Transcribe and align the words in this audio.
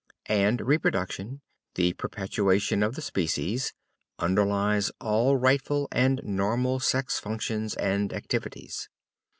And 0.25 0.61
reproduction, 0.61 1.41
the 1.75 1.93
perpetuation 1.93 2.81
of 2.81 2.95
the 2.95 3.03
species, 3.03 3.71
underlies 4.17 4.91
all 4.99 5.37
rightful 5.37 5.87
and 5.91 6.19
normal 6.23 6.79
sex 6.79 7.19
functions 7.19 7.75
and 7.75 8.11
activities. 8.11 8.89